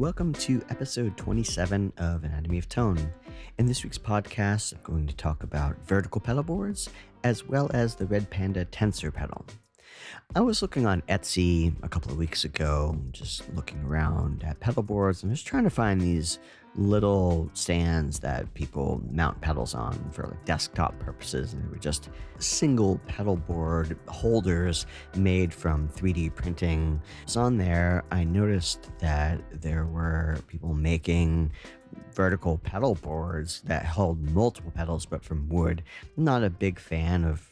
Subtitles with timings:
[0.00, 3.12] welcome to episode 27 of Anatomy of Tone.
[3.58, 6.88] In this week's podcast, I'm going to talk about vertical pedal boards
[7.22, 9.44] as well as the Red Panda Tensor pedal.
[10.34, 14.82] I was looking on Etsy a couple of weeks ago, just looking around at pedal
[14.82, 16.38] boards and just trying to find these
[16.76, 21.52] little stands that people mount pedals on for like desktop purposes.
[21.52, 24.86] And they were just single pedal board holders
[25.16, 27.00] made from 3D printing.
[27.26, 31.52] So on there, I noticed that there were people making
[32.12, 35.82] vertical pedal boards that held multiple pedals but from wood.
[36.16, 37.49] Not a big fan of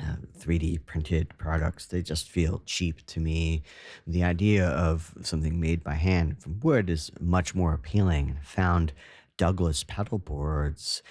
[0.00, 1.86] uh, 3D printed products.
[1.86, 3.62] They just feel cheap to me.
[4.06, 8.38] The idea of something made by hand from wood is much more appealing.
[8.42, 8.92] Found
[9.36, 11.02] Douglas pedal boards.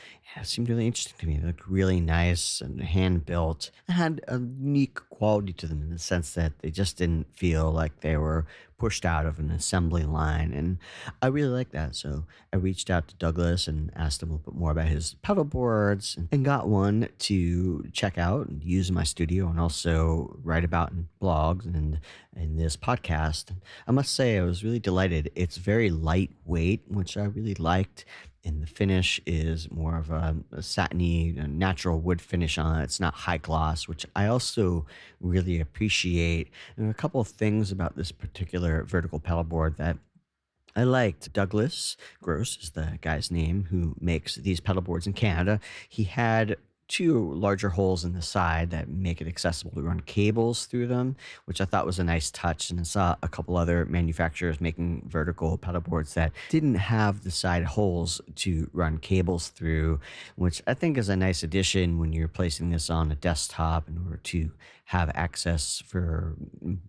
[0.41, 1.37] Seemed really interesting to me.
[1.37, 3.71] They looked really nice and hand built.
[3.87, 8.01] Had a unique quality to them in the sense that they just didn't feel like
[8.01, 8.45] they were
[8.77, 10.51] pushed out of an assembly line.
[10.51, 10.77] And
[11.21, 11.95] I really like that.
[11.95, 15.13] So I reached out to Douglas and asked him a little bit more about his
[15.21, 20.37] pedal boards and got one to check out and use in my studio and also
[20.43, 22.01] write about in blogs and
[22.35, 23.55] in this podcast.
[23.87, 25.31] I must say, I was really delighted.
[25.35, 28.03] It's very lightweight, which I really liked
[28.45, 32.83] and the finish is more of a, a satiny, natural wood finish on it.
[32.83, 34.85] It's not high gloss, which I also
[35.21, 36.49] really appreciate.
[36.75, 39.97] And a couple of things about this particular vertical pedal board that
[40.75, 45.59] I liked Douglas Gross is the guy's name who makes these pedal boards in Canada.
[45.87, 50.65] He had two larger holes in the side that make it accessible to run cables
[50.65, 52.69] through them, which I thought was a nice touch.
[52.69, 57.31] And I saw a couple other manufacturers making vertical pedal boards that didn't have the
[57.31, 59.99] side holes to run cables through,
[60.35, 63.97] which I think is a nice addition when you're placing this on a desktop in
[63.97, 64.51] order to
[64.93, 66.35] have access for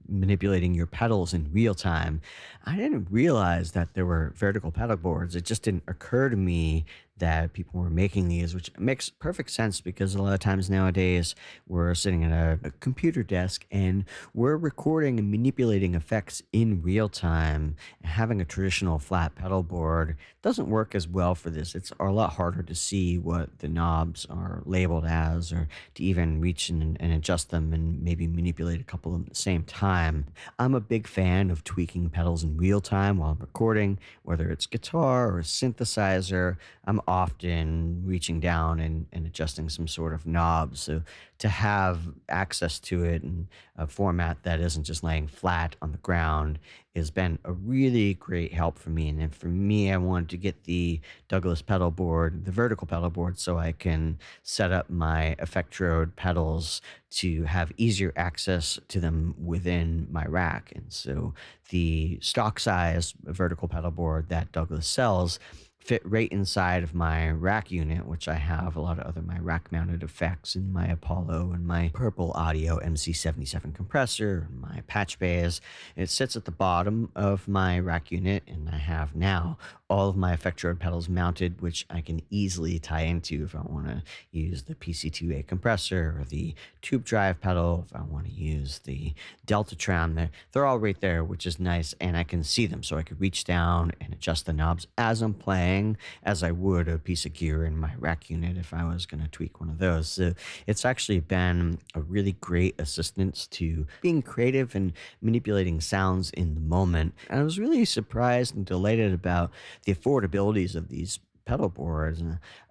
[0.07, 2.21] manipulating your pedals in real time.
[2.67, 5.35] I didn't realize that there were vertical pedal boards.
[5.35, 6.85] It just didn't occur to me
[7.19, 11.35] that people were making these, which makes perfect sense because a lot of times nowadays
[11.67, 17.09] we're sitting at a, a, computer desk and we're recording and manipulating effects in real
[17.09, 17.77] time.
[18.03, 21.77] Having a traditional flat pedal board doesn't work as well for this.
[21.77, 26.41] It's a lot harder to see what the knobs are labeled as or to even
[26.41, 30.27] reach and, and adjust them and maybe manipulate a couple at the same time.
[30.59, 34.67] I'm a big fan of tweaking pedals in real time while I'm recording, whether it's
[34.67, 36.57] guitar or synthesizer.
[36.85, 40.77] I'm often reaching down and, and adjusting some sort of knob.
[40.77, 41.03] So
[41.39, 45.99] to have access to it in a format that isn't just laying flat on the
[45.99, 46.59] ground
[46.95, 49.09] has been a really great help for me.
[49.09, 53.11] And then for me, I wanted to get the Douglas pedal board, the vertical pedal
[53.11, 56.81] board, so I can set up my Effectrode pedals
[57.11, 60.73] to have easier access to them within my rack.
[60.75, 61.35] And so
[61.71, 65.41] the stock size vertical pedal board that Douglas sells
[65.85, 69.39] fit right inside of my rack unit, which I have a lot of other my
[69.39, 75.19] rack mounted effects in my Apollo and my Purple Audio MC77 compressor, and my patch
[75.19, 75.61] bays.
[75.95, 79.59] It sits at the bottom of my rack unit, and I have now
[79.91, 83.87] all of my Effectrode pedals mounted, which I can easily tie into if I want
[83.87, 88.81] to use the PC2A compressor or the tube drive pedal, if I want to use
[88.85, 89.13] the
[89.45, 90.15] Delta Trem.
[90.15, 93.03] They're, they're all right there, which is nice, and I can see them so I
[93.03, 97.27] could reach down and adjust the knobs as I'm playing, as I would a piece
[97.27, 100.09] of gear in my rack unit if I was going to tweak one of those.
[100.09, 100.33] So
[100.67, 106.61] it's actually been a really great assistance to being creative and manipulating sounds in the
[106.61, 107.15] moment.
[107.29, 109.51] And I was really surprised and delighted about
[109.85, 112.23] the affordabilities of these pedal boards.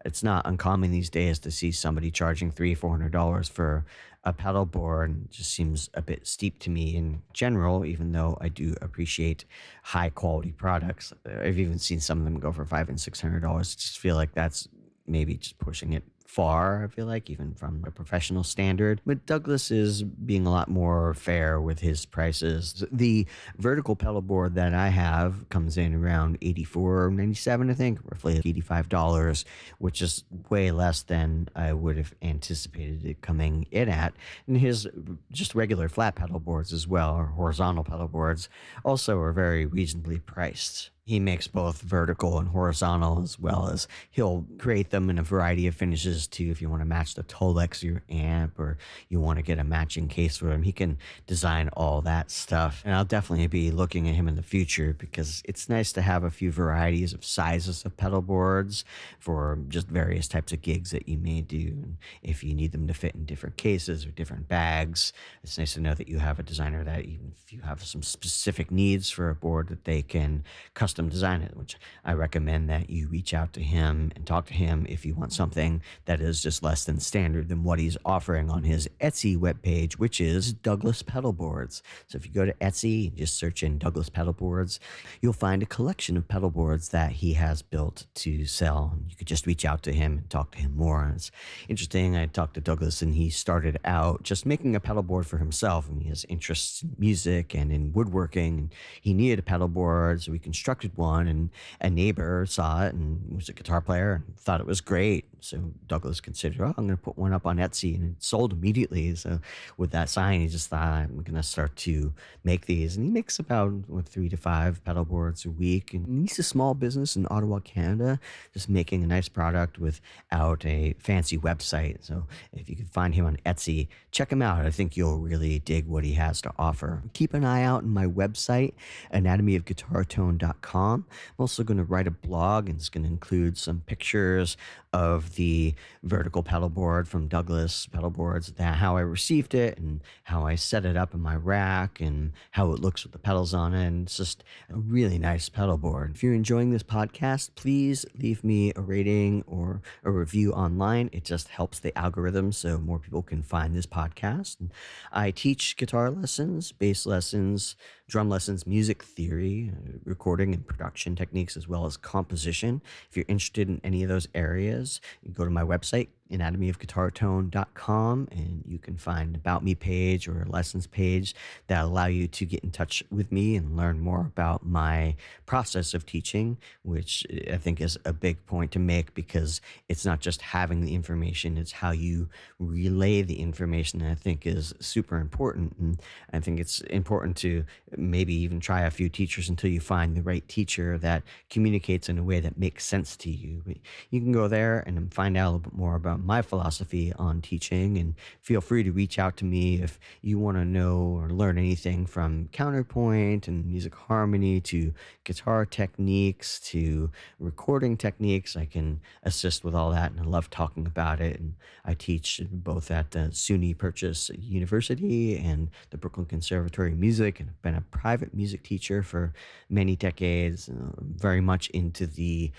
[0.04, 3.86] It's not uncommon these days to see somebody charging three, four hundred dollars for
[4.24, 5.12] a pedal board.
[5.26, 9.46] It just seems a bit steep to me in general, even though I do appreciate
[9.84, 11.14] high quality products.
[11.26, 13.76] I've even seen some of them go for five and six hundred dollars.
[13.76, 14.68] Just feel like that's
[15.06, 19.02] maybe just pushing it far, I feel like, even from a professional standard.
[19.06, 22.84] But Douglas is being a lot more fair with his prices.
[22.92, 23.28] The
[23.60, 29.46] vertical pedal board that I have comes in around 84 97 I think, roughly $85,
[29.78, 34.14] which is way less than I would have anticipated it coming in at.
[34.48, 34.88] And his
[35.32, 38.50] just regular flat pedal boards as well, or horizontal pedal boards,
[38.84, 40.90] also are very reasonably priced.
[41.06, 45.68] He makes both vertical and horizontal as well as he'll create them in a variety
[45.68, 48.78] of finishes too if you want to match the Tolex your amp or
[49.10, 50.64] you want to get a matching case for him.
[50.64, 50.98] He can
[51.28, 55.42] design all that stuff and I'll definitely be looking at him in the future because
[55.46, 58.86] it's nice to have a few varieties of sizes of pedal boards
[59.20, 62.88] for just various types of gigs that you may do and if you need them
[62.88, 65.12] to fit in different cases or different bags
[65.44, 68.02] it's nice to know that you have a designer that even if you have some
[68.02, 71.76] specific needs for a board that they can custom custom design it, which
[72.06, 75.34] I recommend that you reach out to him and talk to him if you want
[75.34, 79.94] something that is just less than standard than what he's offering on his Etsy webpage,
[79.94, 81.82] which is Douglas Pedal Boards.
[82.06, 84.80] So if you go to Etsy and just search in Douglas Pedal Boards,
[85.20, 89.00] you'll find a collection of pedal boards that he has built to sell.
[89.10, 91.12] You could just reach out to him and talk to him more.
[91.16, 91.32] It's
[91.68, 92.16] interesting.
[92.16, 95.90] I talked to Douglas and he started out just making a pedal board for himself.
[95.90, 98.60] and he has interests in music and in woodworking.
[98.60, 101.50] And he needed a pedal board, so we constructed one, and
[101.82, 105.26] a neighbor saw it and was a guitar player and thought it was great.
[105.44, 108.54] So Douglas considered, oh, I'm going to put one up on Etsy, and it sold
[108.54, 109.14] immediately.
[109.16, 109.40] So
[109.78, 112.14] with that sign, he just thought, I'm going to start to
[112.44, 115.94] make these, and he makes about what, three to five pedal boards a week.
[115.94, 118.20] And he's a small business in Ottawa, Canada,
[118.54, 121.98] just making a nice product without a fancy website.
[122.02, 124.66] So if you can find him on Etsy, check him out.
[124.66, 127.04] I think you'll really dig what he has to offer.
[127.14, 128.74] Keep an eye out on my website,
[129.14, 131.06] anatomyofguitartone.com I'm
[131.38, 134.58] also going to write a blog and it's going to include some pictures
[134.94, 135.74] of the
[136.04, 140.56] vertical pedal board from Douglas pedal boards, that how I received it and how I
[140.56, 143.88] set it up in my rack and how it looks with the pedals on it.
[143.88, 146.12] And it's just a really nice pedal board.
[146.16, 151.10] If you're enjoying this podcast, please leave me a rating or a review online.
[151.12, 154.60] It just helps the algorithm so more people can find this podcast.
[154.60, 154.72] And
[155.12, 157.76] I teach guitar lessons, bass lessons,
[158.14, 162.80] drum lessons, music theory, uh, recording and production techniques, as well as composition.
[163.10, 165.02] If you're interested in any of those areas,
[165.34, 171.36] go to my website, anatomyofguitartone.com and you can find about me page or lessons page
[171.68, 175.16] that allow you to get in touch with me and learn more about my
[175.46, 180.20] process of teaching which i think is a big point to make because it's not
[180.20, 182.28] just having the information it's how you
[182.58, 185.76] relay the information that i think is super important.
[185.80, 187.66] And i think it's important to
[187.98, 192.18] maybe even try a few teachers until you find the right teacher that communicates in
[192.18, 193.64] a way that makes sense to you.
[194.10, 197.42] You can go there and find out a little bit more about my philosophy on
[197.42, 197.98] teaching.
[197.98, 201.58] And feel free to reach out to me if you want to know or learn
[201.58, 204.94] anything from counterpoint and music harmony to
[205.24, 208.56] guitar techniques to recording techniques.
[208.56, 211.40] I can assist with all that, and I love talking about it.
[211.40, 211.56] And
[211.86, 217.50] I teach both at the SUNY Purchase University and the Brooklyn Conservatory of Music, and
[217.50, 219.34] I've been a private music teacher for
[219.70, 222.52] many decades, uh, very much into the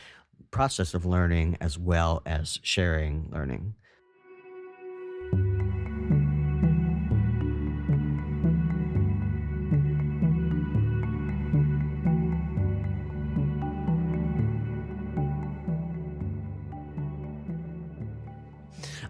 [0.54, 3.74] process of learning as well as sharing learning.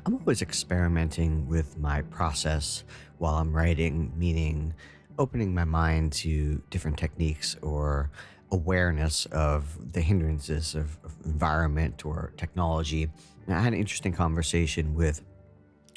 [0.06, 2.85] I'm always experimenting with my process
[3.19, 4.73] while I'm writing, meaning
[5.19, 8.11] opening my mind to different techniques or
[8.54, 13.10] awareness of the hindrances of, of environment or technology.
[13.46, 15.22] And I had an interesting conversation with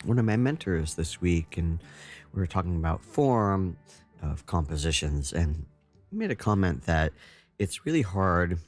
[0.03, 1.79] one of my mentors this week, and
[2.33, 3.77] we were talking about form
[4.21, 5.65] of compositions, and
[6.11, 7.13] made a comment that
[7.59, 8.59] it's really hard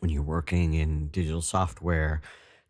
[0.00, 2.22] when you're working in digital software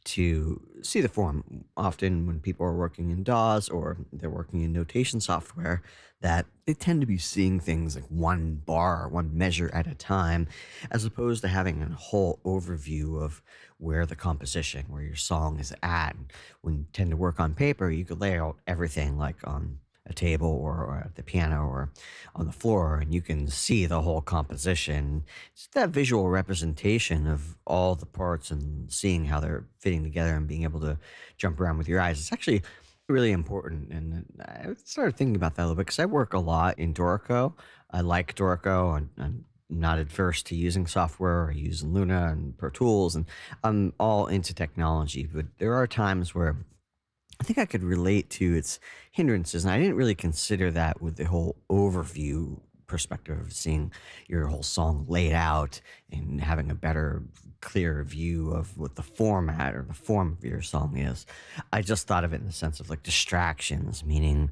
[0.04, 1.64] to see the form.
[1.76, 5.82] Often, when people are working in DAWs or they're working in notation software,
[6.20, 10.48] that they tend to be seeing things like one bar, one measure at a time,
[10.90, 13.42] as opposed to having a whole overview of
[13.78, 16.14] where the composition, where your song is at.
[16.60, 20.12] When you tend to work on paper, you could lay out everything like on a
[20.12, 21.90] table or, or at the piano or
[22.34, 27.56] on the floor and you can see the whole composition it's that visual representation of
[27.66, 30.98] all the parts and seeing how they're fitting together and being able to
[31.36, 32.62] jump around with your eyes it's actually
[33.08, 36.38] really important and i started thinking about that a little bit because i work a
[36.38, 37.52] lot in dorico
[37.90, 39.44] i like dorico and, I'm
[39.80, 41.50] not adverse to using software.
[41.50, 43.24] I use Luna and Pro Tools, and
[43.62, 45.28] I'm all into technology.
[45.32, 46.56] But there are times where
[47.40, 48.78] I think I could relate to its
[49.10, 49.64] hindrances.
[49.64, 53.92] And I didn't really consider that with the whole overview perspective of seeing
[54.28, 55.80] your whole song laid out
[56.12, 57.22] and having a better,
[57.60, 61.24] clearer view of what the format or the form of your song is.
[61.72, 64.50] I just thought of it in the sense of like distractions, meaning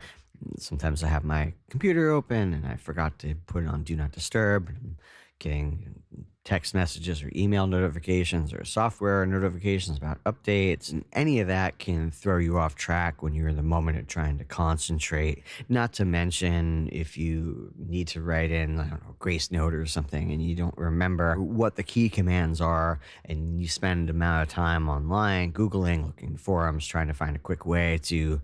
[0.59, 4.13] sometimes I have my computer open and I forgot to put it on Do Not
[4.13, 4.69] Disturb.
[4.69, 4.97] And
[5.39, 6.03] getting
[6.49, 10.91] text messages or email notifications or software notifications about updates.
[10.91, 14.07] And any of that can throw you off track when you're in the moment of
[14.07, 15.43] trying to concentrate.
[15.69, 19.85] Not to mention if you need to write in, I don't know, Grace Note or
[19.85, 24.45] something and you don't remember what the key commands are and you spend an amount
[24.45, 28.41] of time online Googling, looking forums, trying to find a quick way to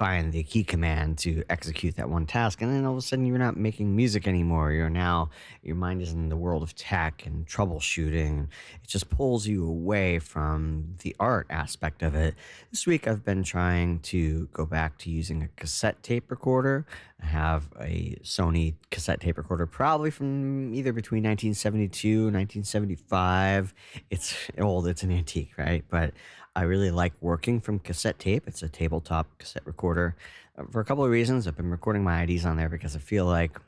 [0.00, 3.26] find the key command to execute that one task and then all of a sudden
[3.26, 4.72] you're not making music anymore.
[4.72, 5.28] You're now
[5.62, 10.18] your mind is in the world of tech and troubleshooting it just pulls you away
[10.18, 12.34] from the art aspect of it.
[12.70, 16.86] This week i've been trying to go back to using a cassette tape recorder.
[17.22, 23.74] I have a sony cassette tape recorder probably from either between 1972 and 1975
[24.08, 25.84] it's old it's an antique right?
[25.90, 26.14] But
[26.56, 28.44] I really like working from cassette tape.
[28.46, 30.16] It's a tabletop cassette recorder
[30.58, 31.46] uh, for a couple of reasons.
[31.46, 33.58] I've been recording my IDs on there because I feel like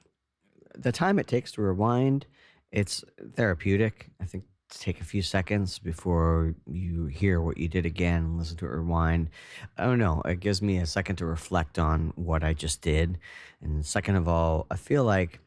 [0.77, 2.27] the time it takes to rewind,
[2.71, 3.05] it's
[3.37, 4.11] therapeutic.
[4.21, 8.39] I think to take a few seconds before you hear what you did again and
[8.39, 9.29] listen to it rewind.
[9.77, 10.23] I don't know.
[10.25, 13.19] It gives me a second to reflect on what I just did.
[13.61, 15.41] And second of all, I feel like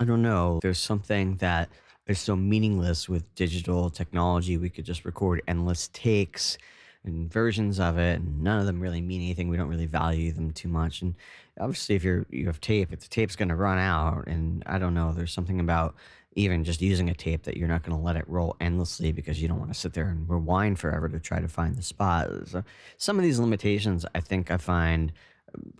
[0.00, 0.60] I don't know.
[0.62, 1.70] There's something that
[2.08, 4.56] is so meaningless with digital technology.
[4.56, 6.58] We could just record endless takes
[7.04, 9.48] and versions of it, and none of them really mean anything.
[9.48, 11.02] We don't really value them too much.
[11.02, 11.14] And
[11.60, 14.78] obviously, if you're you have tape, if the tape's going to run out, and I
[14.78, 15.94] don't know, there's something about
[16.34, 19.40] even just using a tape that you're not going to let it roll endlessly because
[19.40, 22.30] you don't want to sit there and rewind forever to try to find the spot.
[22.46, 22.62] So
[22.96, 25.12] some of these limitations, I think, I find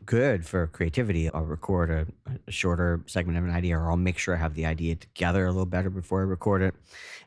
[0.05, 1.31] good for creativity.
[1.31, 2.07] I'll record a,
[2.47, 5.45] a, shorter segment of an idea, or I'll make sure I have the idea together
[5.45, 6.75] a little better before I record it.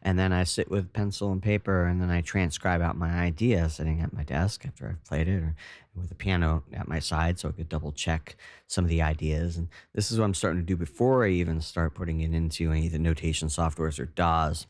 [0.01, 3.69] And then I sit with pencil and paper and then I transcribe out my idea
[3.69, 5.55] sitting at my desk after I've played it, or
[5.95, 8.35] with a piano at my side so I could double check
[8.67, 9.57] some of the ideas.
[9.57, 12.71] And this is what I'm starting to do before I even start putting it into
[12.71, 14.67] any of the notation softwares or DAWs.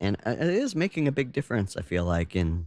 [0.00, 2.66] And uh, it is making a big difference, I feel like, in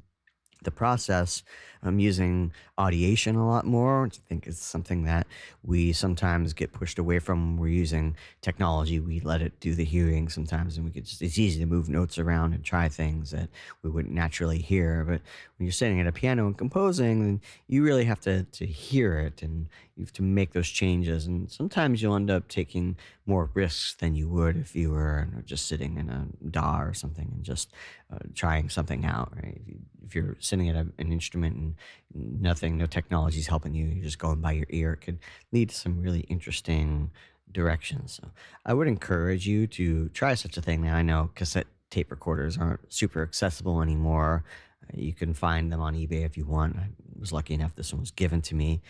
[0.64, 1.44] the process.
[1.82, 5.28] I'm using audiation a lot more, which I think is something that
[5.64, 7.58] we sometimes get pushed away from.
[7.58, 11.40] We're using technology, we let it do the hearing sometimes, and we could just, it's
[11.40, 13.50] easy to move notes around and try things that
[13.82, 15.06] we wouldn't naturally hear.
[15.06, 15.22] But
[15.58, 19.18] when you're sitting at a piano and composing, then you really have to, to hear
[19.20, 21.28] it and you have to make those changes.
[21.28, 25.68] And sometimes you'll end up taking more risks than you would if you were just
[25.68, 27.72] sitting in a DAW or something and just
[28.12, 29.62] uh, trying something out, right?
[30.06, 31.76] If, you, if you're sitting at a, an instrument and
[32.14, 35.20] nothing, no technology is helping you, you're just going by your ear, it could
[35.52, 37.12] lead to some really interesting
[37.52, 38.20] directions.
[38.22, 38.30] So
[38.66, 40.82] I would encourage you to try such a thing.
[40.82, 44.44] Now, I know cassette tape recorders aren't super accessible anymore.
[44.94, 46.78] You can find them on eBay if you want.
[46.78, 48.82] I was lucky enough this one was given to me.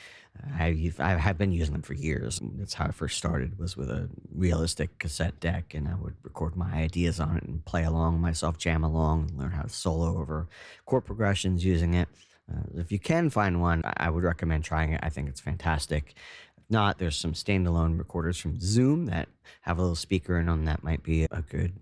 [0.58, 2.40] I, have been using them for years.
[2.56, 6.56] That's how I first started was with a realistic cassette deck, and I would record
[6.56, 10.18] my ideas on it and play along myself, jam along, and learn how to solo
[10.18, 10.48] over
[10.86, 12.08] chord progressions using it.
[12.50, 15.02] Uh, if you can find one, I would recommend trying it.
[15.04, 16.14] I think it's fantastic.
[16.58, 19.28] If not, there's some standalone recorders from Zoom that
[19.62, 21.74] have a little speaker in them that might be a good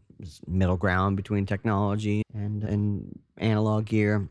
[0.48, 4.30] middle ground between technology and, and analog gear.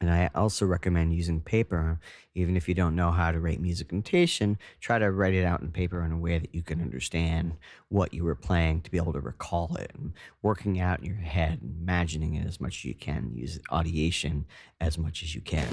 [0.00, 1.98] And I also recommend using paper,
[2.34, 5.62] even if you don't know how to write music notation, try to write it out
[5.62, 7.54] in paper in a way that you can understand
[7.88, 11.16] what you were playing to be able to recall it and working out in your
[11.16, 14.44] head, imagining it as much as you can, use audiation
[14.80, 15.68] as much as you can.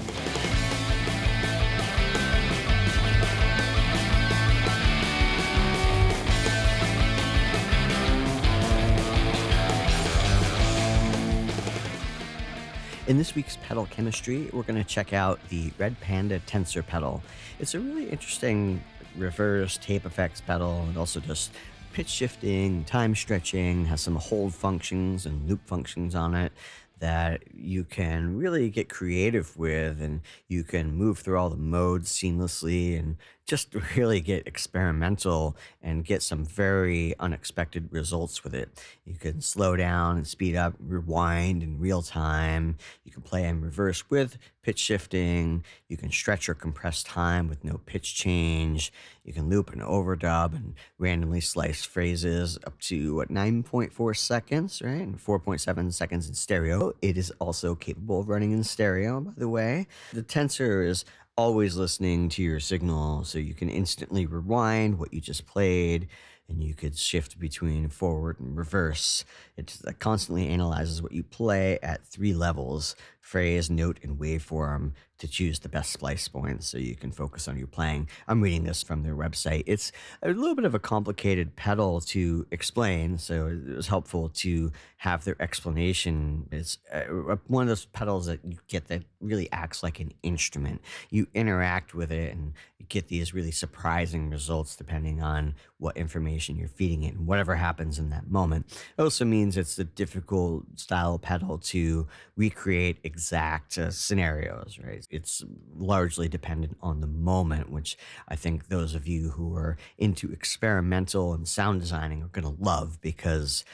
[13.12, 17.22] In this week's pedal chemistry, we're going to check out the Red Panda Tensor pedal.
[17.58, 18.82] It's a really interesting
[19.18, 21.52] reverse tape effects pedal and also just
[21.92, 26.52] pitch shifting, time stretching, has some hold functions and loop functions on it
[27.00, 32.10] that you can really get creative with and you can move through all the modes
[32.10, 38.82] seamlessly and just really get experimental and get some very unexpected results with it.
[39.04, 42.76] You can slow down and speed up, rewind in real time.
[43.04, 45.64] You can play in reverse with pitch shifting.
[45.88, 48.92] You can stretch or compress time with no pitch change.
[49.24, 55.00] You can loop and overdub and randomly slice phrases up to what 9.4 seconds, right?
[55.00, 56.92] And 4.7 seconds in stereo.
[57.02, 59.86] It is also capable of running in stereo, by the way.
[60.12, 61.04] The tensor is
[61.36, 66.08] always listening to your signal so you can instantly rewind what you just played
[66.48, 69.24] and you could shift between forward and reverse.
[69.56, 75.60] It constantly analyzes what you play at three levels phrase, note, and waveform to choose
[75.60, 78.08] the best splice points so you can focus on your playing.
[78.26, 79.62] I'm reading this from their website.
[79.66, 79.92] It's
[80.22, 85.24] a little bit of a complicated pedal to explain, so it was helpful to have
[85.24, 86.48] their explanation.
[86.50, 90.82] It's uh, one of those pedals that you get that really acts like an instrument.
[91.10, 92.54] You interact with it and
[92.88, 97.98] get these really surprising results depending on what information you're feeding it and whatever happens
[97.98, 98.66] in that moment.
[98.98, 102.06] It also means it's a difficult style pedal to
[102.36, 105.06] recreate exact uh, scenarios, right?
[105.10, 105.44] It's
[105.76, 107.96] largely dependent on the moment, which
[108.28, 112.62] I think those of you who are into experimental and sound designing are going to
[112.62, 113.64] love because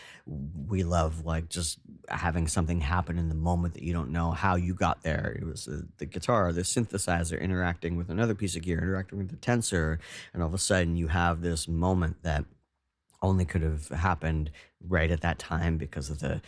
[0.66, 4.56] we love like just having something happen in the moment that you don't know how
[4.56, 5.36] you got there.
[5.40, 9.30] It was the, the guitar, the synthesizer interacting with another piece of gear, interacting with
[9.30, 9.98] the tensor,
[10.32, 12.44] and all of a sudden you have this moment that
[13.22, 14.50] only could have happened
[14.86, 16.40] right at that time because of the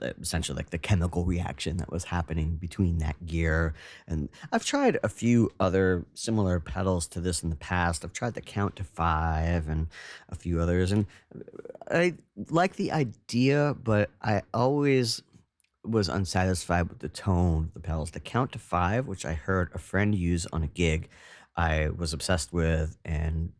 [0.00, 3.74] uh, essentially like the chemical reaction that was happening between that gear.
[4.06, 8.04] And I've tried a few other similar pedals to this in the past.
[8.04, 9.88] I've tried the count to five and
[10.28, 10.92] a few others.
[10.92, 11.06] And
[11.90, 12.14] I
[12.50, 15.22] like the idea, but I always
[15.84, 18.12] was unsatisfied with the tone of the pedals.
[18.12, 21.08] The count to five, which I heard a friend use on a gig,
[21.56, 23.52] I was obsessed with and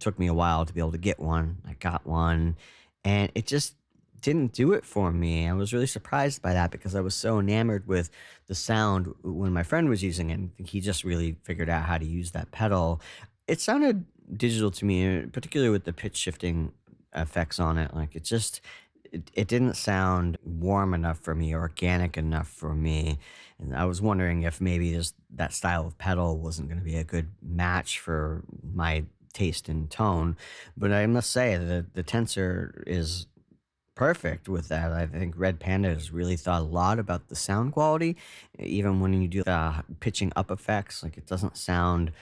[0.00, 1.58] took me a while to be able to get one.
[1.66, 2.56] I got one
[3.04, 3.74] and it just
[4.20, 5.48] didn't do it for me.
[5.48, 8.10] I was really surprised by that because I was so enamored with
[8.46, 10.40] the sound when my friend was using it.
[10.40, 13.00] I he just really figured out how to use that pedal.
[13.46, 14.04] It sounded
[14.36, 16.72] digital to me, particularly with the pitch shifting
[17.14, 17.94] effects on it.
[17.94, 18.60] Like it just
[19.04, 23.18] it, it didn't sound warm enough for me, organic enough for me.
[23.58, 26.96] And I was wondering if maybe this that style of pedal wasn't going to be
[26.96, 30.36] a good match for my taste and tone.
[30.76, 33.26] But I must say that the tensor is
[33.94, 34.92] perfect with that.
[34.92, 38.16] I think Red Panda has really thought a lot about the sound quality,
[38.58, 41.02] even when you do the pitching up effects.
[41.02, 42.12] Like it doesn't sound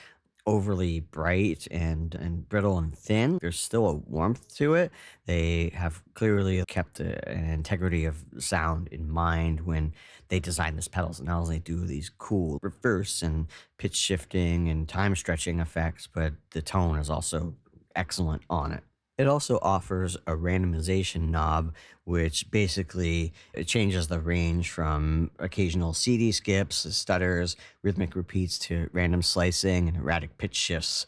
[0.47, 3.39] overly bright and and brittle and thin.
[3.41, 4.93] There's still a warmth to it.
[5.27, 9.93] They have clearly kept a, an integrity of sound in mind when
[10.29, 11.19] they design this pedals.
[11.19, 13.47] And not only do these cool reverse and
[13.79, 17.55] pitch shifting and time stretching effects, but the tone is also
[17.95, 18.83] excellent on it.
[19.19, 21.75] It also offers a randomization knob,
[22.07, 23.33] which basically
[23.67, 30.39] changes the range from occasional CD skips, stutters, rhythmic repeats to random slicing and erratic
[30.39, 31.05] pitch shifts.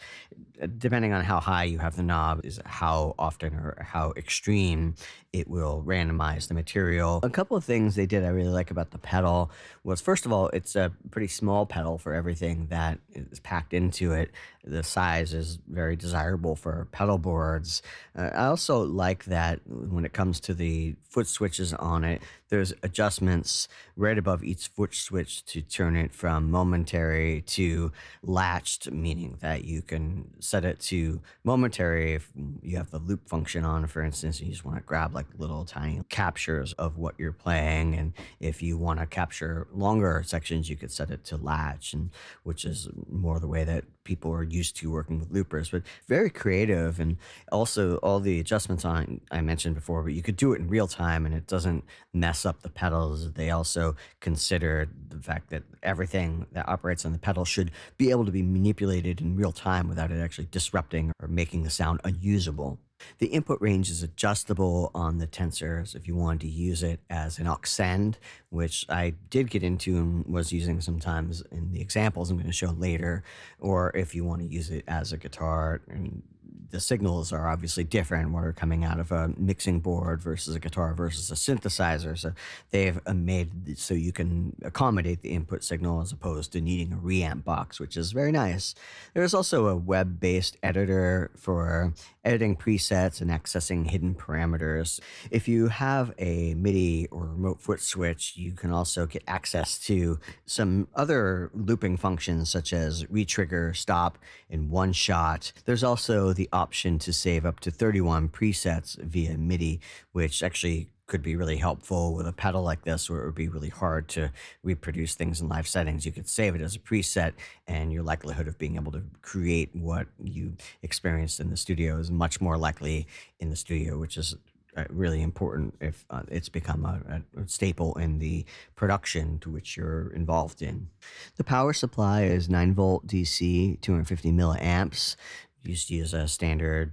[0.78, 4.96] Depending on how high you have the knob, is how often or how extreme
[5.32, 7.20] it will randomize the material.
[7.22, 9.50] A couple of things they did I really like about the pedal
[9.84, 14.12] was first of all, it's a pretty small pedal for everything that is packed into
[14.12, 14.30] it.
[14.64, 17.82] The size is very desirable for pedal boards.
[18.16, 22.72] Uh, I also like that when it comes to the foot switches on it, there's
[22.82, 29.64] adjustments right above each foot switch to turn it from momentary to latched, meaning that
[29.64, 32.30] you can set it to momentary if
[32.62, 35.26] you have the loop function on, for instance, and you just want to grab like
[35.36, 37.94] little tiny captures of what you're playing.
[37.94, 42.10] And if you want to capture longer sections, you could set it to latch, and
[42.44, 46.30] which is more the way that people are used to working with loopers, but very
[46.30, 46.98] creative.
[46.98, 47.18] And
[47.52, 50.88] also all the adjustments on I mentioned before, but you could do it in real
[50.88, 53.34] time and it doesn't mess up the pedals.
[53.34, 58.24] They also consider the fact that everything that operates on the pedal should be able
[58.24, 62.78] to be manipulated in real time without it actually disrupting or making the sound unusable.
[63.18, 67.38] The input range is adjustable on the tensors if you wanted to use it as
[67.38, 68.18] an aux send,
[68.50, 72.52] which I did get into and was using sometimes in the examples I'm going to
[72.52, 73.22] show later,
[73.58, 75.80] or if you want to use it as a guitar.
[75.88, 76.22] And
[76.70, 80.60] the signals are obviously different what are coming out of a mixing board versus a
[80.60, 82.16] guitar versus a synthesizer.
[82.18, 82.32] So
[82.70, 86.96] they've uh, made so you can accommodate the input signal as opposed to needing a
[86.96, 88.74] reamp box which is very nice.
[89.14, 91.94] There's also a web-based editor for
[92.28, 95.00] editing presets and accessing hidden parameters.
[95.30, 100.20] If you have a midi or remote foot switch you can also get access to
[100.44, 104.18] some other looping functions such as retrigger stop
[104.50, 105.52] and one shot.
[105.64, 109.80] There's also the option to save up to 31 presets via MIDI,
[110.12, 113.48] which actually could be really helpful with a pedal like this where it would be
[113.48, 114.30] really hard to
[114.62, 116.06] reproduce things in live settings.
[116.06, 117.32] You could save it as a preset
[117.66, 122.10] and your likelihood of being able to create what you experienced in the studio is
[122.10, 123.06] much more likely
[123.40, 124.36] in the studio, which is
[124.76, 128.44] uh, really important if uh, it's become a, a, staple in the
[128.76, 130.88] production to which you're involved in.
[131.36, 135.16] The power supply is 9 volt DC, 250 milliamps,
[135.64, 136.92] used to use a standard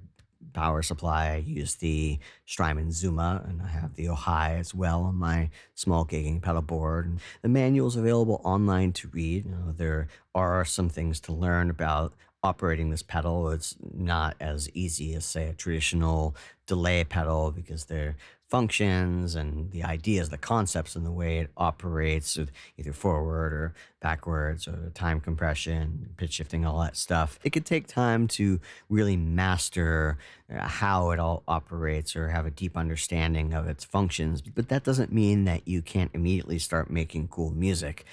[0.53, 1.27] power supply.
[1.27, 6.05] I use the Strymon Zuma, and I have the Ojai as well on my small
[6.05, 7.05] gigging pedal board.
[7.07, 9.45] And the manual is available online to read.
[9.45, 13.49] You know, there are some things to learn about operating this pedal.
[13.49, 16.35] It's not as easy as, say, a traditional
[16.67, 18.15] delay pedal because there
[18.47, 23.73] functions and the ideas, the concepts, and the way it operates, with either forward or
[24.05, 27.39] backwards, or time compression, pitch shifting, all that stuff.
[27.43, 32.51] It could take time to really master uh, how it all operates or have a
[32.51, 37.29] deep understanding of its functions, but that doesn't mean that you can't immediately start making
[37.29, 38.05] cool music.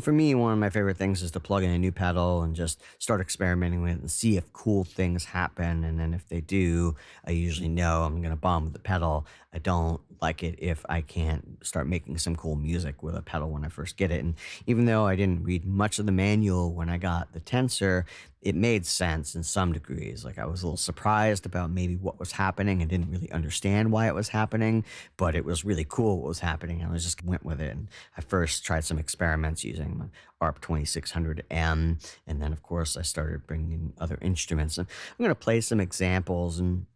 [0.00, 2.56] For me, one of my favorite things is to plug in a new pedal and
[2.56, 5.84] just start experimenting with it and see if cool things happen.
[5.84, 9.26] And then if they do, I usually know I'm going to bomb the pedal.
[9.54, 13.48] I don't like it if I can't start making some cool music with a pedal
[13.48, 14.22] when I first get it.
[14.22, 14.34] And
[14.66, 18.04] even though I didn't read much of the manual when I got the Tensor,
[18.40, 20.24] it made sense in some degrees.
[20.24, 22.80] Like I was a little surprised about maybe what was happening.
[22.80, 24.82] I didn't really understand why it was happening,
[25.18, 26.82] but it was really cool what was happening.
[26.82, 27.72] I just went with it.
[27.72, 30.06] And I first tried some experiments using my
[30.40, 32.18] ARP 2600M.
[32.26, 34.78] And then, of course, I started bringing other instruments.
[34.78, 36.86] And I'm going to play some examples and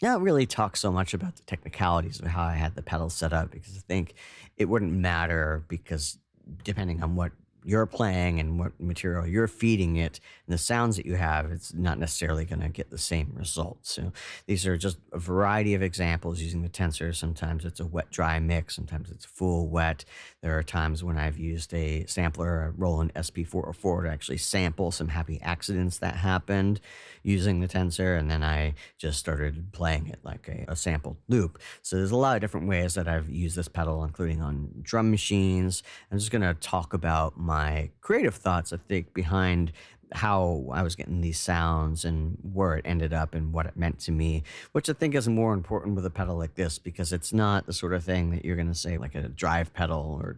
[0.00, 3.32] not really talk so much about the technicalities of how I had the pedals set
[3.32, 4.14] up because I think
[4.56, 6.18] it wouldn't matter because
[6.64, 7.32] depending on what
[7.66, 11.74] you're playing and what material you're feeding it and the sounds that you have, it's
[11.74, 13.92] not necessarily going to get the same results.
[13.92, 14.12] So
[14.46, 17.14] these are just a variety of examples using the tensor.
[17.14, 20.04] Sometimes it's a wet dry mix, sometimes it's full wet.
[20.42, 25.08] There are times when I've used a sampler, a Roland SP404, to actually sample some
[25.08, 26.80] happy accidents that happened
[27.24, 28.16] using the tensor.
[28.16, 31.58] And then I just started playing it like a, a sampled loop.
[31.82, 35.10] So there's a lot of different ways that I've used this pedal, including on drum
[35.10, 35.82] machines.
[36.12, 39.72] I'm just going to talk about my my creative thoughts, I think, behind
[40.12, 43.98] how I was getting these sounds and where it ended up and what it meant
[44.00, 44.42] to me,
[44.72, 47.72] which I think is more important with a pedal like this because it's not the
[47.72, 50.36] sort of thing that you're going to say like a drive pedal or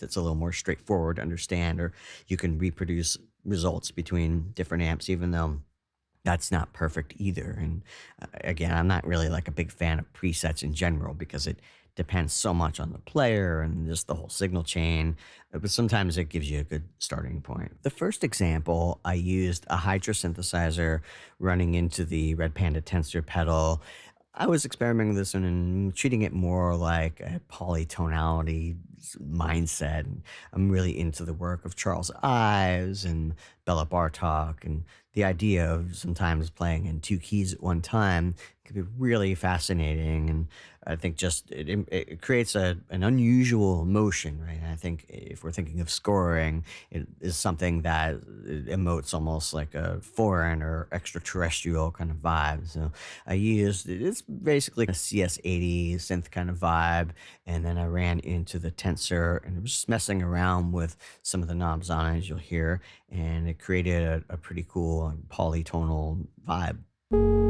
[0.00, 1.92] that's a little more straightforward to understand, or
[2.26, 5.60] you can reproduce results between different amps, even though
[6.24, 7.56] that's not perfect either.
[7.60, 7.82] And
[8.22, 11.58] uh, again, I'm not really like a big fan of presets in general because it
[12.00, 15.14] depends so much on the player and just the whole signal chain,
[15.52, 17.76] uh, but sometimes it gives you a good starting point.
[17.82, 21.02] The first example, I used a Hydra synthesizer
[21.38, 23.82] running into the Red Panda tensor pedal.
[24.32, 28.78] I was experimenting with this and treating it more like a polytonality
[29.22, 30.06] mindset.
[30.54, 33.34] I'm really into the work of Charles Ives and
[33.66, 38.36] Bela Bartok and the idea of sometimes playing in two keys at one time
[38.72, 40.30] can be really fascinating.
[40.30, 40.48] And
[40.86, 44.58] I think just it, it creates a, an unusual motion, right?
[44.62, 49.74] And I think if we're thinking of scoring, it is something that emotes almost like
[49.74, 52.66] a foreign or extraterrestrial kind of vibe.
[52.68, 52.92] So
[53.26, 57.10] I used it's basically a CS80 synth kind of vibe.
[57.46, 61.42] And then I ran into the tensor and I was just messing around with some
[61.42, 62.80] of the knobs on it, as you'll hear.
[63.10, 67.49] And it created a, a pretty cool polytonal vibe.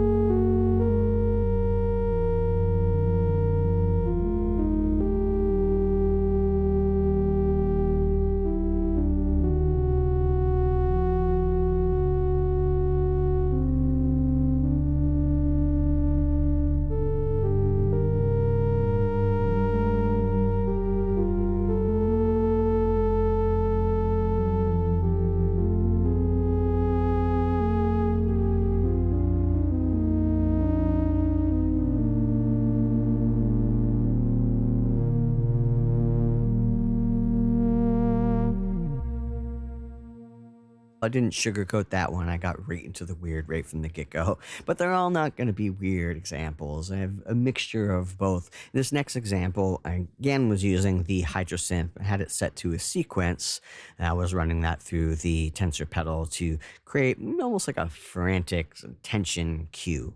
[41.03, 42.29] I didn't sugarcoat that one.
[42.29, 44.39] I got right into the weird right from the get go.
[44.67, 46.93] But they're all not going to be weird examples.
[46.93, 48.51] I have a mixture of both.
[48.73, 51.91] This next example, I again was using the Hydrasynth.
[51.99, 53.61] I had it set to a sequence.
[53.99, 59.69] I was running that through the tensor pedal to create almost like a frantic tension
[59.73, 60.15] cue.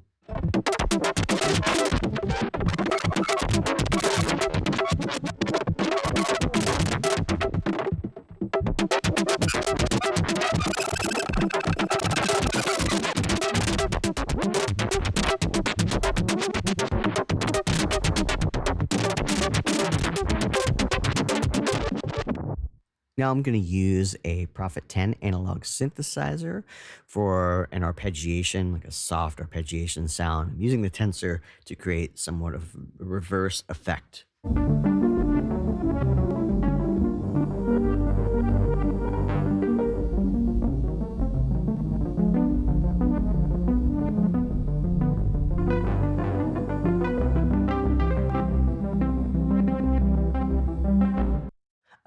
[23.17, 26.65] Now I'm going to use a Prophet 10 analog synthesizer
[27.07, 30.55] for an arpeggiation, like a soft arpeggiation sound.
[30.55, 34.25] I'm using the tensor to create somewhat of a reverse effect.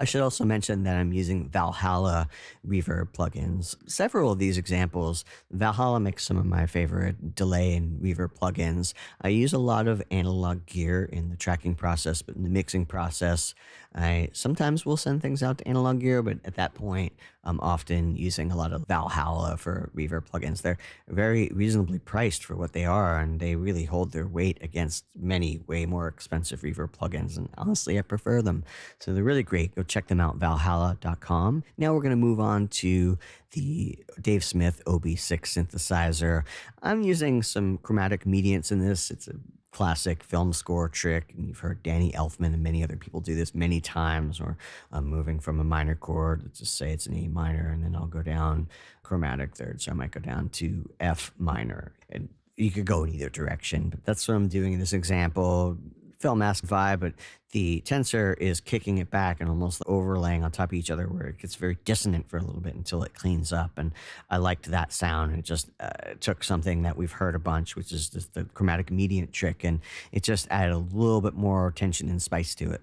[0.00, 2.28] I should also mention that I'm using Valhalla
[2.66, 3.74] reverb plugins.
[3.90, 8.94] Several of these examples, Valhalla makes some of my favorite delay and reverb plugins.
[9.20, 12.86] I use a lot of analog gear in the tracking process, but in the mixing
[12.86, 13.54] process,
[13.94, 18.16] I sometimes will send things out to analog gear, but at that point, I'm often
[18.16, 20.62] using a lot of Valhalla for reverb plugins.
[20.62, 25.04] They're very reasonably priced for what they are, and they really hold their weight against
[25.16, 27.36] many way more expensive reverb plugins.
[27.36, 28.64] And honestly, I prefer them.
[28.98, 29.74] So they're really great.
[29.74, 31.64] Go check them out, valhalla.com.
[31.76, 33.18] Now we're going to move on to
[33.52, 36.42] the Dave Smith OB6 synthesizer.
[36.82, 39.10] I'm using some chromatic mediants in this.
[39.10, 39.34] It's a
[39.70, 41.32] classic film score trick.
[41.36, 44.56] And you've heard Danny Elfman and many other people do this many times, or
[44.92, 47.94] I'm moving from a minor chord, let's just say it's an A minor, and then
[47.94, 48.68] I'll go down
[49.02, 49.80] chromatic third.
[49.82, 51.92] So I might go down to F minor.
[52.10, 55.78] And you could go in either direction, but that's what I'm doing in this example
[56.18, 57.12] film mask vibe, but
[57.52, 61.26] the tensor is kicking it back and almost overlaying on top of each other where
[61.26, 63.72] it gets very dissonant for a little bit until it cleans up.
[63.76, 63.92] And
[64.28, 65.38] I liked that sound.
[65.38, 65.88] It just uh,
[66.20, 69.80] took something that we've heard a bunch, which is the, the chromatic mediant trick, and
[70.12, 72.82] it just added a little bit more tension and spice to it.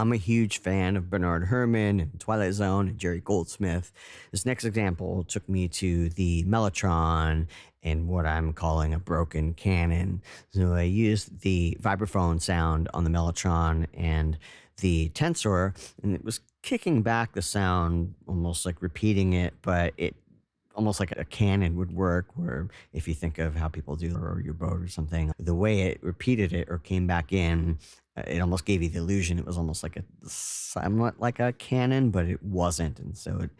[0.00, 3.92] I'm a huge fan of Bernard Herrmann Twilight Zone and Jerry Goldsmith.
[4.30, 7.46] This next example took me to the Mellotron
[7.82, 10.22] and what I'm calling a broken canon.
[10.54, 14.38] So I used the vibraphone sound on the Mellotron and
[14.78, 20.16] the tensor, and it was kicking back the sound, almost like repeating it, but it
[20.74, 24.40] almost like a canon would work where if you think of how people do or
[24.42, 27.76] your boat or something the way it repeated it or came back in
[28.16, 29.38] Uh, it almost gave you the illusion.
[29.38, 33.50] It was almost like a somewhat like a canon but it wasn't and so it,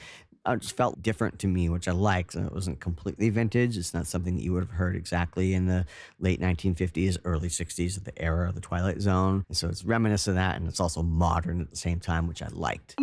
[0.47, 3.77] it just felt different to me which i liked and it wasn't completely vintage.
[3.77, 5.85] It's not something that you would have heard exactly in the
[6.21, 10.37] late 1950s early 60s of the era of the twilight zone and so it's reminiscent
[10.37, 12.95] of that and it's also modern at the same time which i liked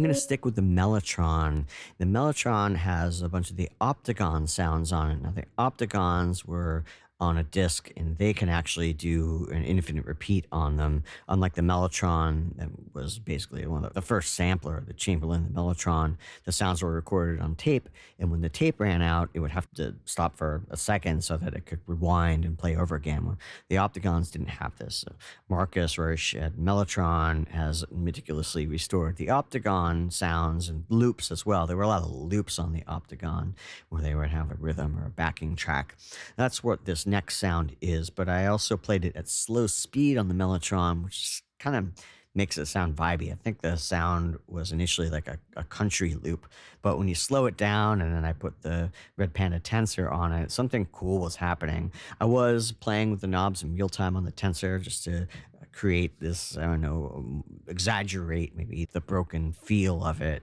[0.00, 1.66] I'm going to stick with the Mellotron.
[1.98, 5.20] The Mellotron has a bunch of the Optigan sounds on it.
[5.20, 6.84] Now, the Optigans were
[7.20, 11.62] on a disc and they can actually do an infinite repeat on them unlike the
[11.62, 16.16] mellotron that was basically one of the, first sampler the chamberlin the mellotron.
[16.44, 19.70] The sounds were recorded on tape and when the tape ran out it would have
[19.74, 23.36] to stop for a second so that it could rewind and play over again.
[23.68, 24.96] The Optigans didn't have this.
[25.06, 25.12] So
[25.48, 31.66] Markus Resch at mellotron has meticulously restored the Optigan sounds and loops as well.
[31.66, 33.52] There were a lot of loops on the Optigan
[33.90, 35.96] where they would have a rhythm or a backing track.
[36.36, 40.28] That's what this next sound is, but I also played it at slow speed on
[40.28, 43.32] the Mellotron, which kind of makes it sound vibey.
[43.32, 46.46] I think the sound was initially like a, a, country loop,
[46.80, 50.32] but when you slow it down and then I put the Red Panda tensor on
[50.32, 51.92] it, something cool was happening.
[52.20, 55.26] I was playing with the knobs in real time on the tensor just to
[55.72, 60.42] create this, I don't know, um, exaggerate maybe the broken feel of it.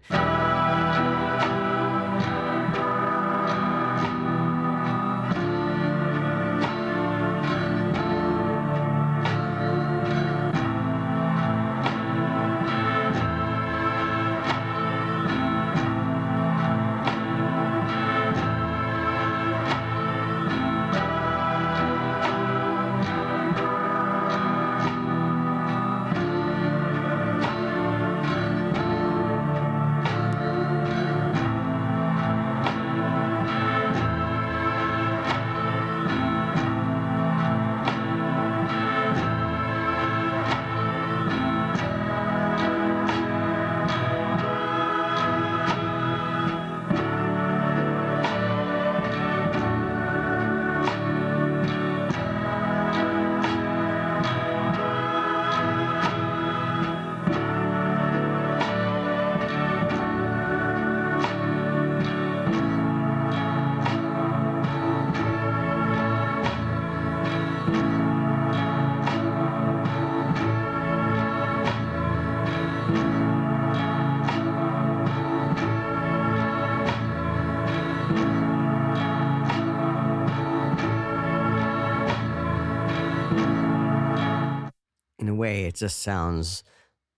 [85.77, 86.63] Just sounds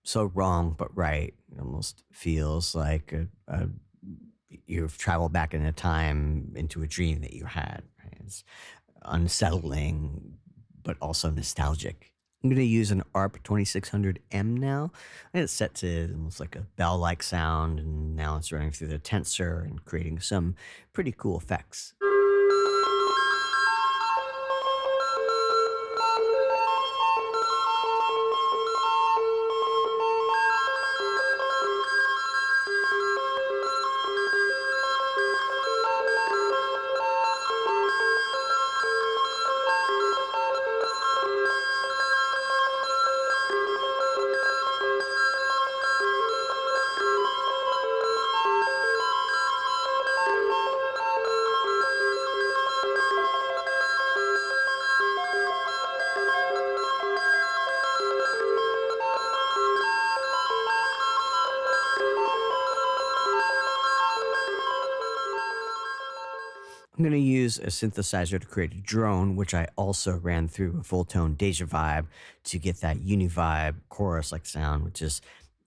[0.02, 1.34] so wrong but right.
[1.52, 3.68] It almost feels like a, a,
[4.66, 7.82] you've traveled back in a time into a dream that you had.
[8.02, 8.18] Right?
[8.24, 8.44] It's
[9.02, 10.34] unsettling,
[10.82, 12.12] but also nostalgic.
[12.42, 14.92] I'm going to use an ARP 2600M now.
[15.34, 18.88] And it's set to almost like a bell like sound, and now it's running through
[18.88, 20.54] the tensor and creating some
[20.94, 21.92] pretty cool effects.
[67.60, 72.06] A synthesizer to create a drone, which I also ran through a Fulltone Deja vibe
[72.44, 75.20] to get that uni-vibe chorus like sound, which is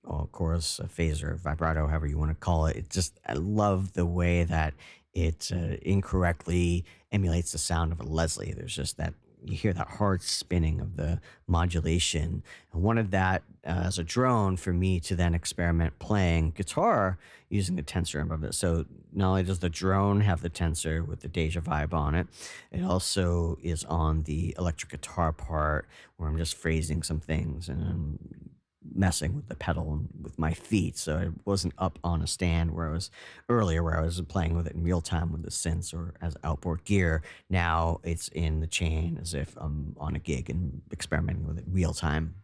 [0.04, 2.76] well, chorus, a phaser, vibrato, however you want to call it.
[2.76, 4.74] It just, I love the way that
[5.14, 8.54] it uh, incorrectly emulates the sound of a Leslie.
[8.54, 9.14] There's just that
[9.46, 12.44] you hear that hard spinning of the modulation.
[12.74, 17.78] I wanted that Uh, as a drone for me to then experiment playing guitar using
[17.78, 18.54] the tensor it.
[18.54, 22.28] So not only does the drone have the tensor with the Deja vibe on it,
[22.74, 27.82] it also is on the electric guitar part where I'm just phrasing some things and
[27.84, 28.20] I'm
[28.96, 30.98] messing with the pedal and with my feet.
[30.98, 33.12] So I wasn't up on a stand where I was
[33.50, 36.36] earlier, where I was playing with it in real time with the synths or as
[36.44, 37.22] outboard gear.
[37.50, 41.66] Now it's in the chain as if I'm on a gig and experimenting with it
[41.68, 42.36] real time.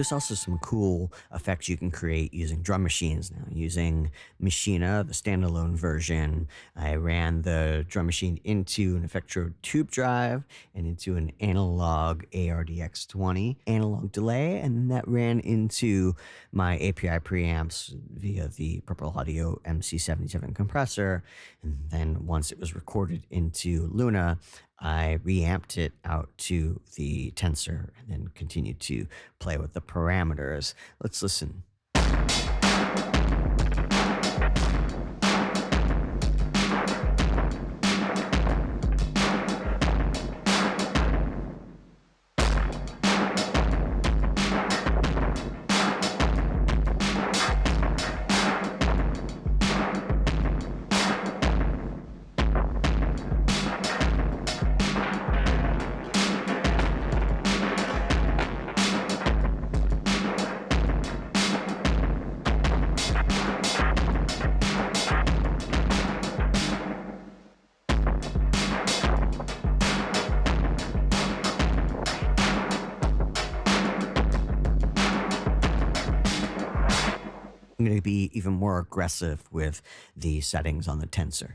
[0.00, 3.44] There's also some cool effects you can create using drum machines now.
[3.50, 4.10] Using
[4.42, 10.86] Maschine, the standalone version, I ran the drum machine into an Effectrode tube drive and
[10.86, 16.16] into an analog ARDX20 analog delay, and then that ran into
[16.50, 21.22] my API preamps via the Purple Audio MC77 compressor.
[21.62, 24.38] And then once it was recorded into Luna,
[24.80, 29.06] I reamped it out to the tensor and then continued to
[29.38, 30.74] play with the parameters.
[31.02, 31.64] Let's listen.
[77.80, 79.80] I'm going to be even more aggressive with
[80.14, 81.52] the settings on the tensor.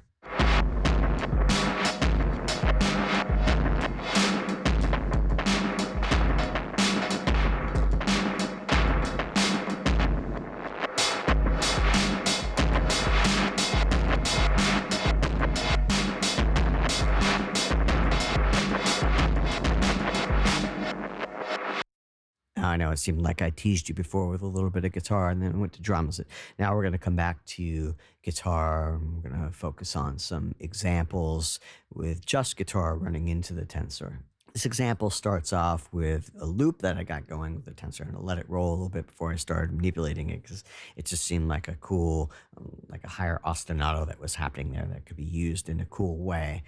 [22.95, 25.59] It seemed like I teased you before with a little bit of guitar and then
[25.59, 26.19] went to drums.
[26.57, 27.93] Now we're going to come back to
[28.23, 28.99] guitar.
[29.23, 31.59] We're going to focus on some examples
[31.93, 34.19] with just guitar running into the tensor.
[34.53, 38.15] This example starts off with a loop that I got going with the tensor and
[38.15, 40.63] I'll let it roll a little bit before I started manipulating it because
[40.95, 44.87] it just seemed like a cool, um, like a higher ostinato that was happening there
[44.89, 46.63] that could be used in a cool way.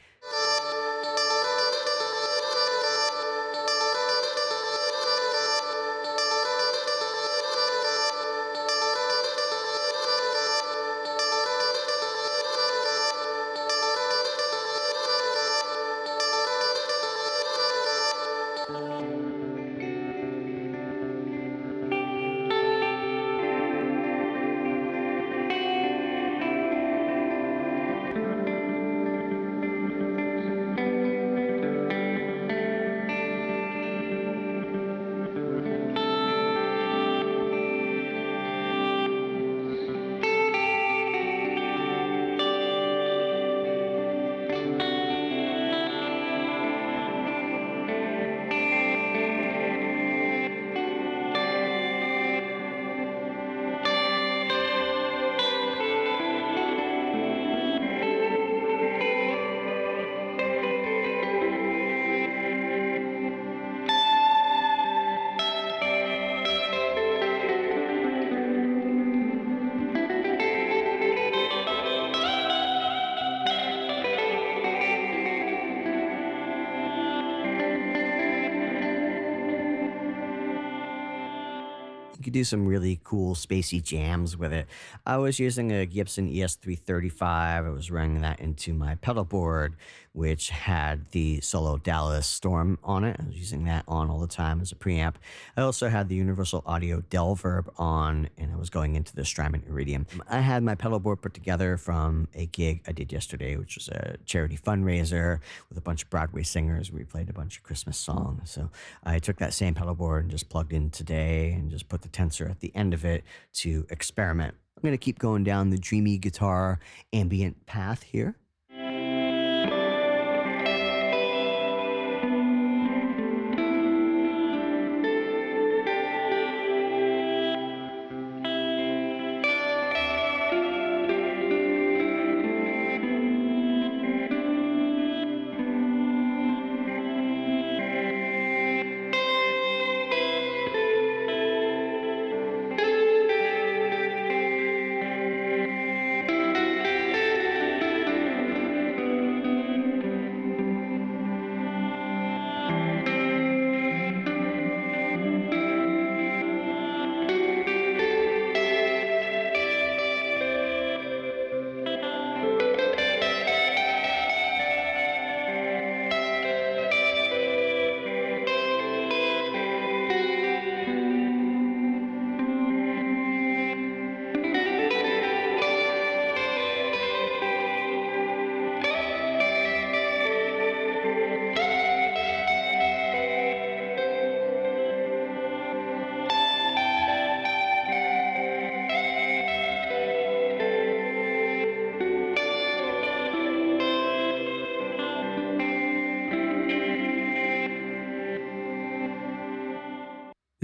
[82.27, 84.67] Could do some really cool spacey jams with it.
[85.05, 87.21] I was using a Gibson ES335.
[87.21, 89.77] I was running that into my pedal board,
[90.11, 93.15] which had the Solo Dallas Storm on it.
[93.17, 95.13] I was using that on all the time as a preamp.
[95.55, 99.63] I also had the Universal Audio Delverb on, and I was going into the Strymon
[99.69, 100.05] Iridium.
[100.27, 103.87] I had my pedal board put together from a gig I did yesterday, which was
[103.87, 106.91] a charity fundraiser with a bunch of Broadway singers.
[106.91, 108.51] We played a bunch of Christmas songs.
[108.51, 108.69] So
[109.05, 112.09] I took that same pedal board and just plugged in today and just put the
[112.17, 114.55] tensor at the end of it to experiment.
[114.75, 116.79] I'm going to keep going down the dreamy guitar
[117.13, 118.35] ambient path here.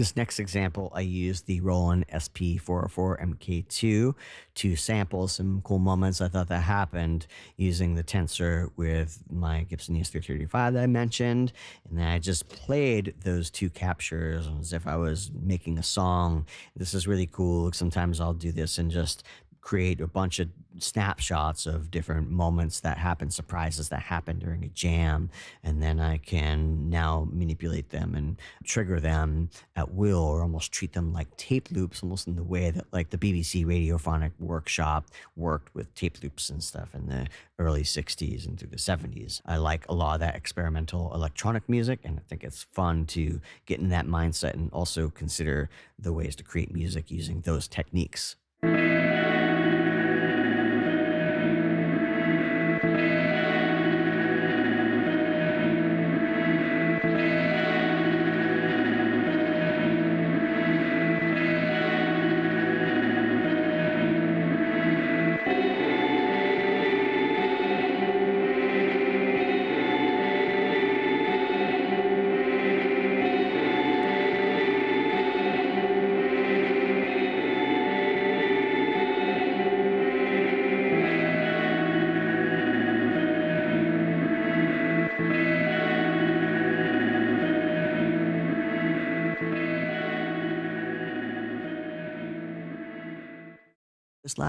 [0.04, 4.14] This next example, I used the Roland SP404 MK2
[4.56, 7.26] to sample some cool moments I thought that happened
[7.56, 11.54] using the tensor with my Gibson ES335 that I mentioned.
[11.90, 16.48] And then I just played those two captures as if I was making a song.
[16.76, 17.72] This is really cool.
[17.72, 19.24] Sometimes I'll do this and just
[19.64, 24.68] create a bunch of snapshots of different moments that happen, surprises that happen during a
[24.68, 25.30] jam,
[25.64, 28.36] and then I can now manipulate them and
[28.66, 32.72] trigger them at will, or almost treat them like tape loops, almost in the way
[32.72, 35.06] that like the BBC Radiophonic Workshop
[35.38, 39.42] worked with tape loops and stuff in the early 60s and through the 70s.
[39.46, 43.40] I like a lot of that experimental electronic music, and I think it's fun to
[43.66, 48.36] get in that mindset and also consider the ways to create music using those techniques.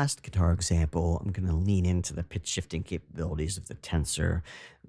[0.04, 4.42] Last guitar example, I'm going to lean into the pitch shifting capabilities of the tensor.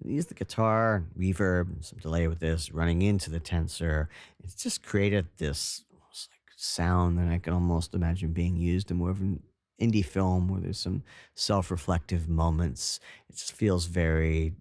[0.03, 4.07] Use the guitar, reverb, some delay with this, running into the tensor.
[4.43, 9.09] It's just created this like sound that I can almost imagine being used in more
[9.09, 9.41] of an
[9.81, 11.01] indie film where there's some
[11.33, 12.99] self reflective moments.
[13.29, 14.51] It just feels very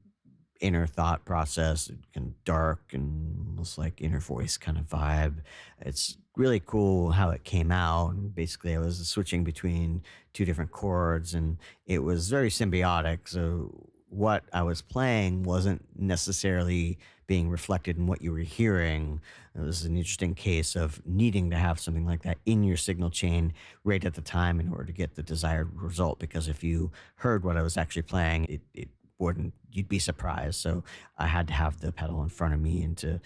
[0.61, 5.37] inner thought process, of dark and almost like inner voice kind of vibe.
[5.81, 8.35] It's really cool how it came out.
[8.35, 10.03] Basically, I was switching between
[10.33, 13.21] two different chords and it was very symbiotic.
[13.25, 19.21] So, what I was playing wasn't necessarily being reflected in what you were hearing.
[19.57, 23.11] It was an interesting case of needing to have something like that in your signal
[23.11, 26.19] chain right at the time in order to get the desired result.
[26.19, 28.89] Because if you heard what I was actually playing, it, it
[29.19, 30.61] wouldn't, you'd be surprised.
[30.61, 30.85] So
[31.19, 33.21] I had to have the pedal in front of me and to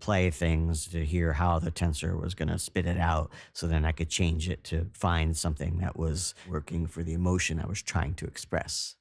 [0.00, 3.84] play things to hear how the tensor was going to spit it out so then
[3.84, 7.80] I could change it to find something that was working for the emotion I was
[7.80, 8.96] trying to express.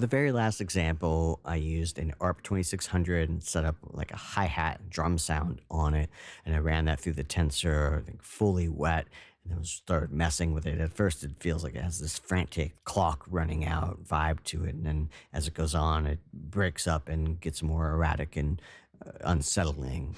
[0.00, 4.46] The very last example, I used an ARP 2600 and set up like a hi
[4.46, 6.10] hat drum sound on it.
[6.44, 9.06] And I ran that through the tensor, I think fully wet,
[9.44, 10.80] and then started messing with it.
[10.80, 14.74] At first, it feels like it has this frantic clock running out vibe to it.
[14.74, 18.60] And then as it goes on, it breaks up and gets more erratic and
[19.06, 20.16] uh, unsettling.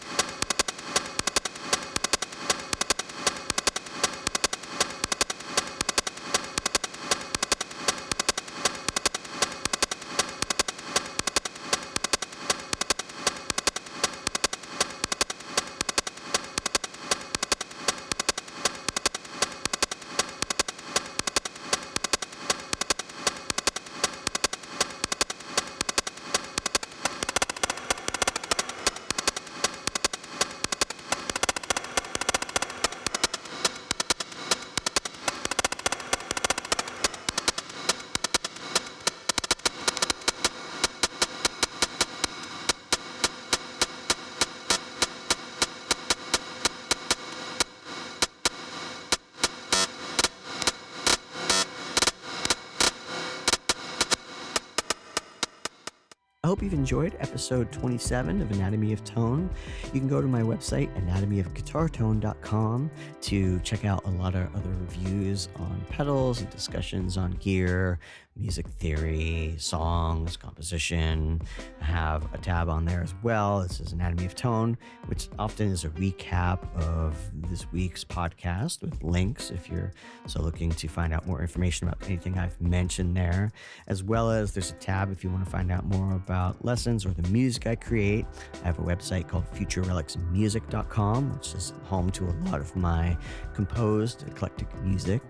[56.62, 59.50] Hope you've enjoyed episode 27 of Anatomy of Tone.
[59.92, 62.90] You can go to my website, anatomyofguitartone.com,
[63.22, 67.98] to check out a lot of other reviews on pedals and discussions on gear,
[68.36, 71.42] music theory, songs, composition.
[71.82, 73.60] Have a tab on there as well.
[73.60, 77.16] This is Anatomy of Tone, which often is a recap of
[77.50, 79.90] this week's podcast with links if you're
[80.26, 83.50] so looking to find out more information about anything I've mentioned there,
[83.88, 87.04] as well as there's a tab if you want to find out more about lessons
[87.04, 88.26] or the music I create,
[88.62, 93.16] I have a website called futurerelicsmusic.com, which is home to a lot of my
[93.54, 95.20] composed eclectic music.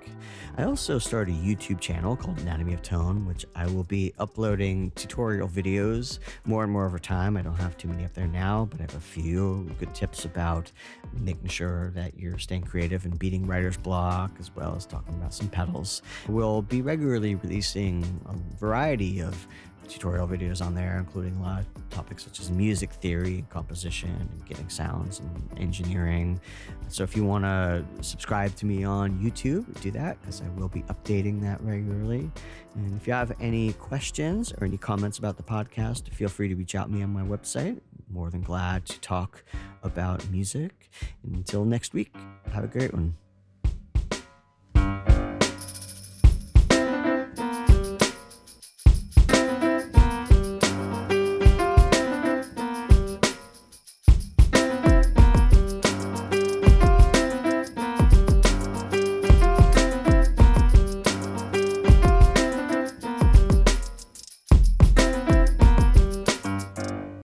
[0.59, 4.93] I also started a YouTube channel called Anatomy of Tone, which I will be uploading
[4.95, 7.37] tutorial videos more and more over time.
[7.37, 10.25] I don't have too many up there now, but I have a few good tips
[10.25, 10.73] about
[11.13, 15.35] making sure that you're staying creative and beating writer's block, as well as talking about
[15.35, 16.03] some pedals.
[16.29, 19.47] We'll be regularly releasing a variety of
[19.89, 24.47] tutorial videos on there, including a lot of topics such as music theory, composition, and
[24.47, 26.41] getting sounds and engineering.
[26.89, 30.69] So if you want to subscribe to me on YouTube, do that because I will
[30.69, 32.31] be updating that regularly.
[32.75, 36.55] And if you have any questions or any comments about the podcast, feel free to
[36.55, 37.81] reach out to me on my website.
[38.11, 39.43] More than glad to talk
[39.83, 40.91] about music.
[41.25, 42.15] Until next week,
[42.53, 43.15] have a great one.